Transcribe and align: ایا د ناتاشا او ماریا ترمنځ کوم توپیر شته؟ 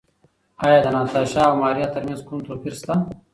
ایا 0.63 0.77
د 0.83 0.87
ناتاشا 0.95 1.41
او 1.49 1.55
ماریا 1.61 1.87
ترمنځ 1.93 2.19
کوم 2.27 2.39
توپیر 2.47 2.73
شته؟ 2.79 2.93